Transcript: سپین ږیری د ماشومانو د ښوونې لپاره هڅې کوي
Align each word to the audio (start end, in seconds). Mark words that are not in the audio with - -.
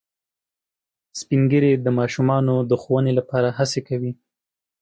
سپین 1.19 1.41
ږیری 1.51 1.71
د 1.77 1.87
ماشومانو 1.99 2.55
د 2.69 2.71
ښوونې 2.81 3.11
لپاره 3.19 3.49
هڅې 3.57 3.81
کوي 3.87 4.11